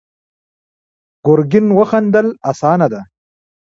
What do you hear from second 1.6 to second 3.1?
وخندل: اسانه ده.